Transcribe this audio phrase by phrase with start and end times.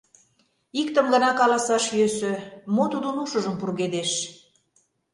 [0.81, 2.33] Иктым гына каласаш йӧсӧ:
[2.75, 4.11] мо тудын ушыжым пургедеш?